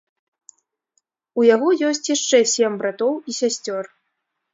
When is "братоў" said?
2.81-3.13